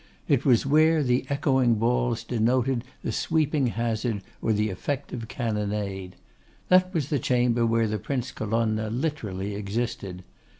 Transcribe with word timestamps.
It 0.27 0.45
was 0.45 0.65
where 0.65 1.03
the 1.03 1.27
echoing 1.29 1.75
balls 1.75 2.23
denoted 2.23 2.83
the 3.03 3.11
sweeping 3.11 3.67
hazard 3.67 4.23
or 4.41 4.51
the 4.51 4.69
effective 4.71 5.27
cannonade. 5.27 6.15
That 6.69 6.91
was 6.91 7.09
the 7.09 7.19
chamber 7.19 7.67
where 7.67 7.87
the 7.87 7.99
Prince 7.99 8.31
Colonna 8.31 8.89
literally 8.89 9.53
existed. 9.53 10.23